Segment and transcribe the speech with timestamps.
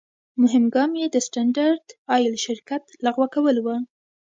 [0.41, 3.67] مهم ګام یې د سټنډرد آیل شرکت لغوه کول و.